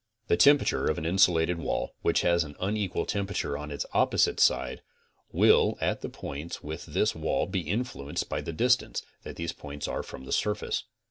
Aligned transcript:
The 0.29 0.35
temperature 0.35 0.87
of 0.87 0.97
an 0.97 1.03
nsulated 1.03 1.57
wall, 1.57 1.93
which 2.01 2.21
has 2.21 2.43
an 2.43 2.55
unequal] 2.59 3.05
temperature 3.05 3.55
on 3.55 3.69
its 3.69 3.85
opposite 3.93 4.39
sides, 4.39 4.81
will 5.31 5.77
at 5.79 6.01
the 6.01 6.09
points 6.09 6.63
within 6.63 6.95
this 6.95 7.13
wall 7.13 7.45
be 7.45 7.59
influenced 7.69 8.27
by 8.27 8.41
the 8.41 8.51
distance 8.51 9.03
that 9.21 9.35
these 9.35 9.53
points 9.53 9.87
are 9.87 10.01
from 10.01 10.25
the 10.25 10.31
surface. 10.31 10.85